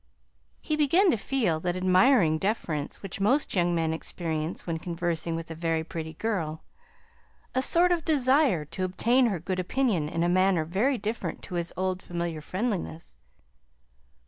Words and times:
He 0.61 0.75
began 0.75 1.11
to 1.11 1.15
feel 1.15 1.59
that 1.59 1.75
admiring 1.75 2.39
deference 2.39 3.03
which 3.03 3.19
most 3.21 3.53
young 3.53 3.75
men 3.75 3.93
experience 3.93 4.65
when 4.65 4.79
conversing 4.79 5.35
with 5.35 5.51
a 5.51 5.53
very 5.53 5.83
pretty 5.83 6.13
girl: 6.13 6.63
a 7.53 7.61
sort 7.61 7.91
of 7.91 8.03
desire 8.03 8.65
to 8.65 8.83
obtain 8.83 9.27
her 9.27 9.39
good 9.39 9.59
opinion 9.59 10.09
in 10.09 10.23
a 10.23 10.27
manner 10.27 10.65
very 10.65 10.97
different 10.97 11.43
to 11.43 11.53
his 11.53 11.71
old 11.77 12.01
familiar 12.01 12.41
friendliness. 12.41 13.19